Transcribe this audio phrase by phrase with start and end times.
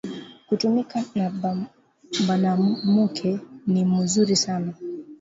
[0.47, 1.31] Kutumika na
[2.27, 4.73] banamuke ni muzuri sana